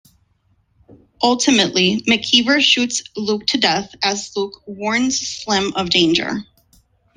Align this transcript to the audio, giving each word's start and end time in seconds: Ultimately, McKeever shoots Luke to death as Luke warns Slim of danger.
Ultimately, 1.21 2.01
McKeever 2.07 2.59
shoots 2.59 3.03
Luke 3.15 3.45
to 3.49 3.59
death 3.59 3.93
as 4.01 4.35
Luke 4.35 4.59
warns 4.65 5.19
Slim 5.19 5.73
of 5.75 5.91
danger. 5.91 6.43